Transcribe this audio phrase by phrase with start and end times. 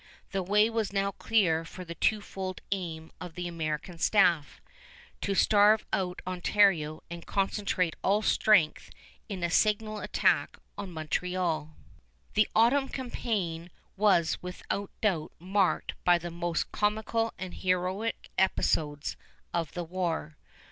[0.31, 4.59] The way was now clear for the twofold aim of the American staff,
[5.21, 8.89] to starve out Ontario and concentrate all strength
[9.29, 11.75] in a signal attack on Montreal.
[12.33, 19.15] The autumn campaign was without doubt marked by the most comical and heroic episodes
[19.53, 20.35] of the war.